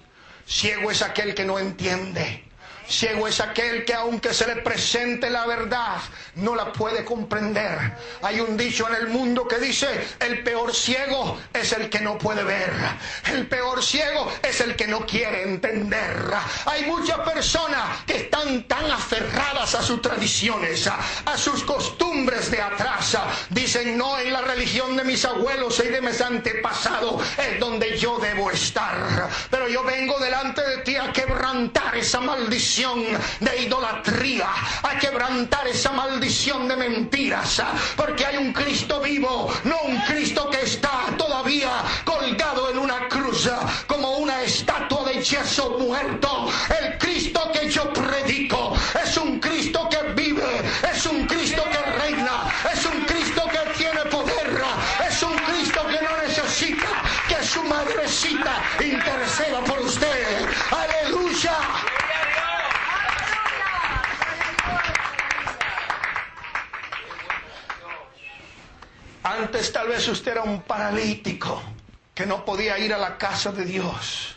[0.53, 2.45] Ciego es aquel que no entiende.
[2.93, 5.97] Ciego es aquel que aunque se le presente la verdad,
[6.35, 7.79] no la puede comprender.
[8.21, 9.89] Hay un dicho en el mundo que dice,
[10.21, 12.71] el peor ciego es el que no puede ver.
[13.33, 16.35] El peor ciego es el que no quiere entender.
[16.67, 23.17] Hay muchas personas que están tan aferradas a sus tradiciones, a sus costumbres de atrás.
[23.49, 28.19] Dicen, no, en la religión de mis abuelos y de mis antepasados es donde yo
[28.19, 29.31] debo estar.
[29.51, 34.49] Pero yo vengo delante de ti a quebrantar esa maldición de idolatría,
[34.83, 37.63] a quebrantar esa maldición de mentiras,
[37.95, 41.71] porque hay un Cristo vivo, no un Cristo que está todavía
[42.05, 43.49] colgado en una cruz
[43.87, 46.51] como una estatua de yeso muerto.
[46.77, 50.63] El Cristo que yo predico es un Cristo que vive,
[50.93, 54.61] es un Cristo que reina, es un Cristo que tiene poder,
[55.09, 56.89] es un Cristo que no necesita
[57.29, 60.49] que su madrecita interceda por usted.
[60.73, 61.92] Aleluya.
[69.23, 71.63] Antes tal vez usted era un paralítico
[72.15, 74.37] que no podía ir a la casa de Dios.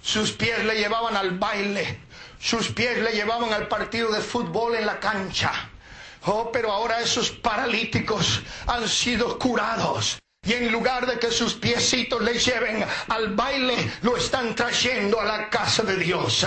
[0.00, 2.00] Sus pies le llevaban al baile,
[2.40, 5.52] sus pies le llevaban al partido de fútbol en la cancha.
[6.26, 10.18] Oh, pero ahora esos paralíticos han sido curados.
[10.46, 15.24] Y en lugar de que sus piecitos le lleven al baile, lo están trayendo a
[15.24, 16.46] la casa de Dios.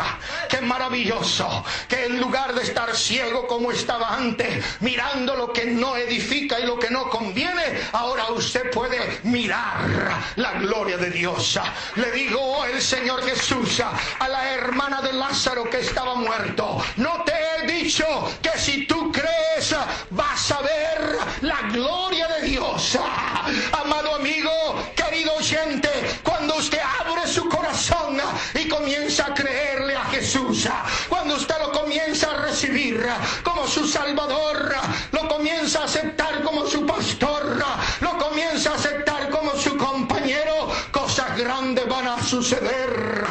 [0.50, 5.98] Qué maravilloso que en lugar de estar ciego como estaba antes, mirando lo que no
[5.98, 9.88] edifica y lo que no conviene, ahora usted puede mirar
[10.36, 11.60] la gloria de Dios.
[11.96, 13.82] Le digo oh, el Señor Jesús
[14.20, 18.06] a la hermana de Lázaro que estaba muerto, no te he dicho
[18.42, 19.76] que si tú crees
[20.12, 22.17] vas a ver la gloria
[23.72, 24.52] amado amigo,
[24.96, 25.90] querido oyente,
[26.24, 28.18] cuando usted abre su corazón
[28.56, 30.68] y comienza a creerle a Jesús,
[31.08, 33.08] cuando usted lo comienza a recibir
[33.44, 34.74] como su Salvador,
[35.12, 37.64] lo comienza a aceptar como su pastor,
[38.02, 43.26] lo comienza a aceptar como su compañero, cosas grandes van a suceder.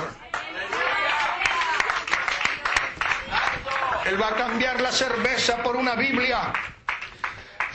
[4.05, 6.53] Él va a cambiar la cerveza por una Biblia.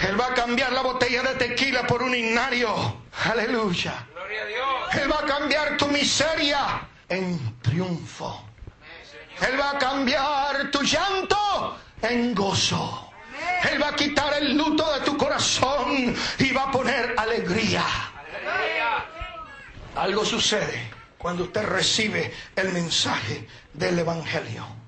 [0.08, 3.02] Él va a cambiar la botella de tequila por un ignario.
[3.26, 4.08] Aleluya.
[4.94, 8.46] Él va a cambiar tu miseria en triunfo.
[9.48, 13.12] Él va a cambiar tu llanto en gozo.
[13.72, 17.84] Él va a quitar el luto de tu corazón y va a poner alegría.
[19.96, 24.81] Algo sucede cuando usted recibe el mensaje del Evangelio.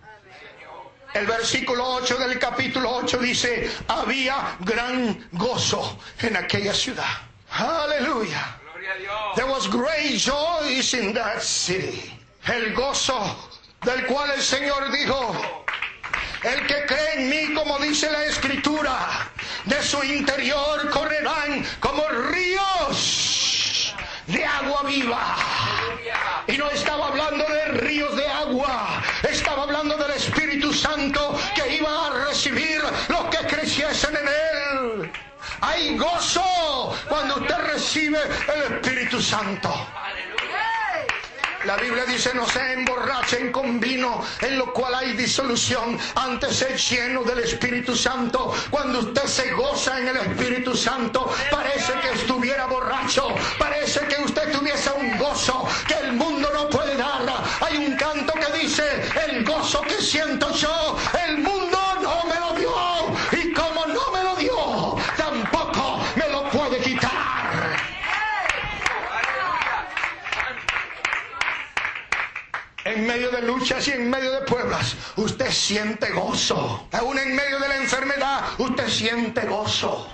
[1.13, 7.21] El versículo 8 del capítulo 8 dice, había gran gozo en aquella ciudad.
[7.51, 8.57] Aleluya.
[9.35, 12.11] There was great joy in that city.
[12.47, 13.35] El gozo
[13.83, 15.63] del cual el Señor dijo,
[16.43, 19.29] el que cree en mí, como dice la escritura,
[19.65, 23.93] de su interior correrán como ríos
[24.27, 25.35] de agua viva.
[26.47, 28.32] Y no estaba hablando de ríos de agua
[30.73, 35.11] Santo que iba a recibir los que creciesen en Él.
[35.61, 38.19] Hay gozo cuando usted recibe
[38.53, 39.69] el Espíritu Santo.
[41.65, 46.77] La Biblia dice, no se emborrachen con vino, en lo cual hay disolución, antes ser
[46.77, 48.53] lleno del Espíritu Santo.
[48.69, 54.51] Cuando usted se goza en el Espíritu Santo, parece que estuviera borracho, parece que usted
[54.51, 57.13] tuviese un gozo que el mundo no puede dar.
[57.61, 58.83] Hay un canto que dice,
[59.27, 61.82] el gozo que siento yo, el mundo
[72.93, 76.87] en medio de luchas y en medio de pruebas, usted siente gozo.
[76.91, 80.07] Aún en medio de la enfermedad, usted siente gozo.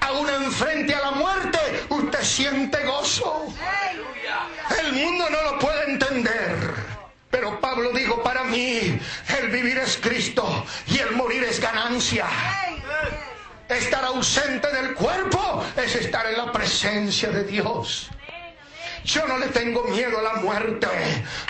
[0.00, 3.46] Aún enfrente a la muerte, usted siente gozo.
[4.78, 6.56] El mundo no lo puede entender.
[7.30, 8.98] Pero Pablo dijo, para mí
[9.38, 12.26] el vivir es Cristo y el morir es ganancia.
[13.68, 18.10] Estar ausente del cuerpo es estar en la presencia de Dios.
[19.04, 20.88] Yo no le tengo miedo a la muerte,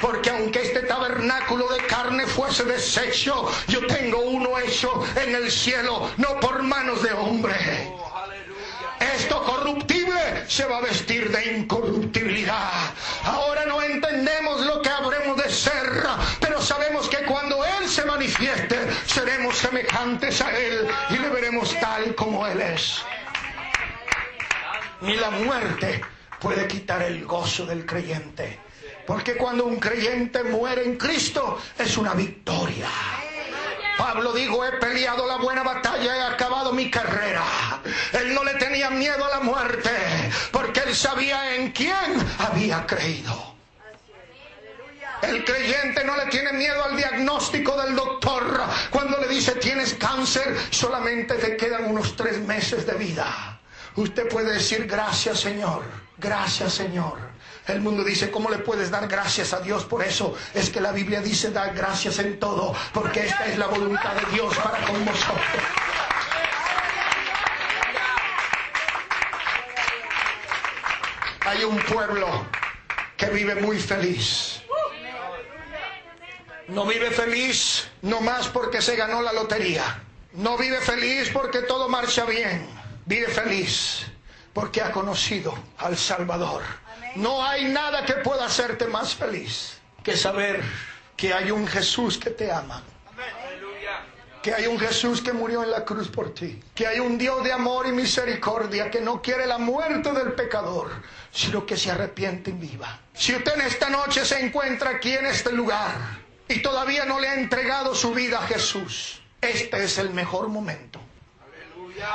[0.00, 6.10] porque aunque este tabernáculo de carne fuese deshecho, yo tengo uno hecho en el cielo,
[6.16, 7.54] no por manos de hombre.
[9.00, 12.70] Esto corruptible se va a vestir de incorruptibilidad.
[13.24, 16.06] Ahora no entendemos lo que habremos de ser,
[16.40, 22.14] pero sabemos que cuando Él se manifieste, seremos semejantes a Él y le veremos tal
[22.14, 23.02] como Él es.
[25.00, 26.02] Ni la muerte
[26.40, 28.58] puede quitar el gozo del creyente.
[29.06, 32.88] Porque cuando un creyente muere en Cristo es una victoria.
[33.98, 37.44] Pablo dijo, he peleado la buena batalla, he acabado mi carrera.
[38.12, 39.90] Él no le tenía miedo a la muerte,
[40.50, 43.54] porque él sabía en quién había creído.
[45.22, 48.10] El creyente no le tiene miedo al diagnóstico del doctor
[48.90, 53.59] cuando le dice tienes cáncer, solamente te quedan unos tres meses de vida.
[53.96, 55.82] Usted puede decir gracias Señor,
[56.18, 57.30] gracias Señor.
[57.66, 60.34] El mundo dice, ¿cómo le puedes dar gracias a Dios por eso?
[60.54, 64.32] Es que la Biblia dice, dar gracias en todo, porque esta es la voluntad de
[64.32, 65.44] Dios para con nosotros.
[71.42, 72.46] Hay un pueblo
[73.16, 74.62] que vive muy feliz.
[76.68, 80.02] No vive feliz no más porque se ganó la lotería.
[80.32, 82.79] No vive feliz porque todo marcha bien
[83.10, 84.06] Vive feliz
[84.52, 86.62] porque ha conocido al Salvador.
[87.16, 90.62] No hay nada que pueda hacerte más feliz que saber
[91.16, 92.84] que hay un Jesús que te ama.
[94.40, 96.62] Que hay un Jesús que murió en la cruz por ti.
[96.72, 100.92] Que hay un Dios de amor y misericordia que no quiere la muerte del pecador,
[101.32, 103.00] sino que se arrepiente y viva.
[103.12, 105.96] Si usted en esta noche se encuentra aquí en este lugar
[106.46, 111.00] y todavía no le ha entregado su vida a Jesús, este es el mejor momento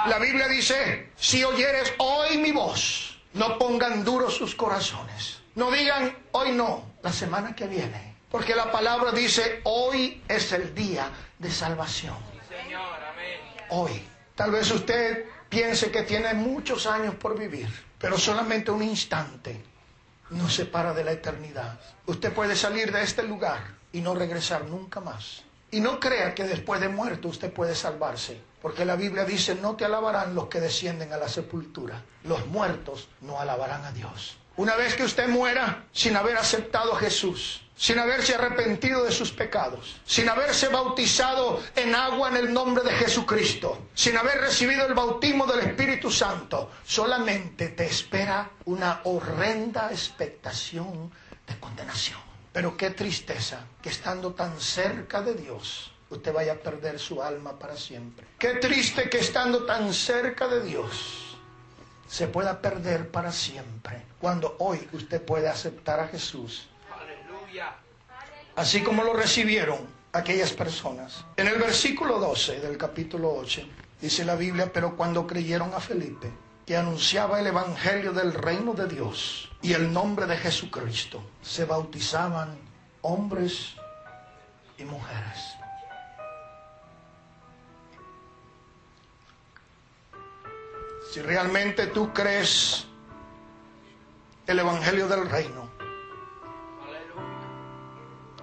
[0.08, 5.40] la Biblia dice, si oyeres hoy mi voz, no pongan duros sus corazones.
[5.56, 8.16] No digan, hoy no, la semana que viene.
[8.30, 11.10] Porque la palabra dice, hoy es el día
[11.40, 12.18] de salvación.
[13.70, 14.02] Hoy.
[14.36, 19.64] Tal vez usted piense que tiene muchos años por vivir, pero solamente un instante
[20.32, 21.80] nos separa de la eternidad.
[22.06, 23.62] Usted puede salir de este lugar
[23.94, 25.44] y no regresar nunca más.
[25.72, 29.76] Y no crea que después de muerto usted puede salvarse, porque la Biblia dice, no
[29.76, 34.40] te alabarán los que descienden a la sepultura, los muertos no alabarán a Dios.
[34.58, 39.32] Una vez que usted muera sin haber aceptado a Jesús, sin haberse arrepentido de sus
[39.32, 44.96] pecados, sin haberse bautizado en agua en el nombre de Jesucristo, sin haber recibido el
[44.96, 51.12] bautismo del Espíritu Santo, solamente te espera una horrenda expectación
[51.46, 52.20] de condenación.
[52.52, 57.58] Pero qué tristeza que estando tan cerca de Dios, usted vaya a perder su alma
[57.58, 58.26] para siempre.
[58.38, 61.38] Qué triste que estando tan cerca de Dios,
[62.08, 64.04] se pueda perder para siempre.
[64.20, 66.68] Cuando hoy usted puede aceptar a Jesús.
[66.94, 67.76] Aleluya.
[68.56, 69.80] Así como lo recibieron
[70.14, 71.26] aquellas personas.
[71.36, 73.62] En el versículo 12 del capítulo 8
[74.02, 76.32] dice la Biblia, pero cuando creyeron a Felipe,
[76.66, 82.58] que anunciaba el Evangelio del reino de Dios y el nombre de Jesucristo, se bautizaban
[83.02, 83.74] hombres
[84.78, 85.56] y mujeres.
[91.16, 92.86] Si realmente tú crees
[94.48, 95.70] el Evangelio del reino,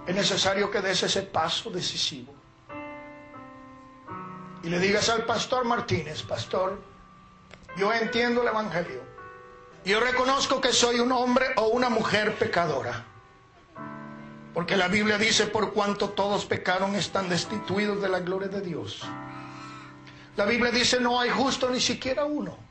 [0.06, 2.32] es necesario que des ese paso decisivo
[4.62, 6.80] y le digas al pastor Martínez, pastor,
[7.76, 9.02] yo entiendo el Evangelio.
[9.84, 13.04] Yo reconozco que soy un hombre o una mujer pecadora.
[14.54, 19.02] Porque la Biblia dice, por cuanto todos pecaron, están destituidos de la gloria de Dios.
[20.36, 22.61] La Biblia dice, no hay justo ni siquiera uno.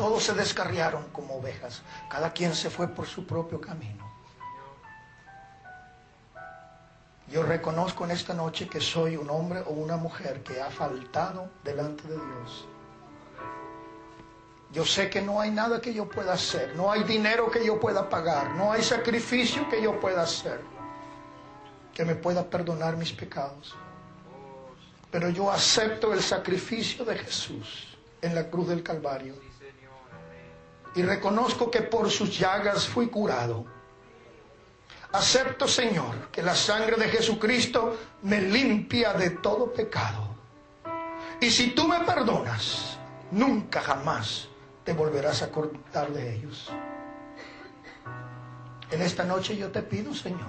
[0.00, 1.82] Todos se descarriaron como ovejas.
[2.08, 4.10] Cada quien se fue por su propio camino.
[7.28, 11.50] Yo reconozco en esta noche que soy un hombre o una mujer que ha faltado
[11.62, 12.66] delante de Dios.
[14.72, 17.78] Yo sé que no hay nada que yo pueda hacer, no hay dinero que yo
[17.78, 20.62] pueda pagar, no hay sacrificio que yo pueda hacer
[21.92, 23.74] que me pueda perdonar mis pecados.
[25.10, 29.49] Pero yo acepto el sacrificio de Jesús en la cruz del Calvario.
[30.94, 33.64] Y reconozco que por sus llagas fui curado.
[35.12, 40.28] Acepto, Señor, que la sangre de Jesucristo me limpia de todo pecado.
[41.40, 42.98] Y si tú me perdonas,
[43.30, 44.48] nunca jamás
[44.84, 46.70] te volverás a acordar de ellos.
[48.90, 50.48] En esta noche yo te pido, Señor,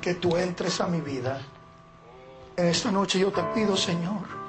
[0.00, 1.40] que tú entres a mi vida.
[2.56, 4.43] En esta noche yo te pido, Señor,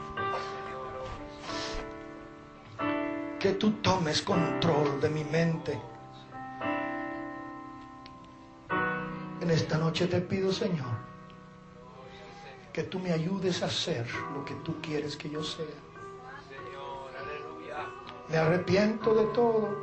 [3.46, 5.80] que tú tomes control de mi mente.
[9.40, 10.98] En esta noche te pido, Señor,
[12.74, 15.64] que tú me ayudes a hacer lo que tú quieres que yo sea.
[18.30, 19.78] Me arrepiento de todo.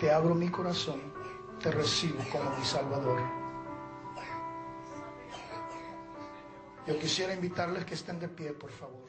[0.00, 1.00] Te abro mi corazón.
[1.62, 3.20] Te recibo como mi Salvador.
[6.88, 9.03] Yo quisiera invitarles que estén de pie, por favor.